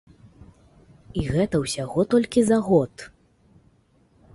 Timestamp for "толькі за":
2.17-2.57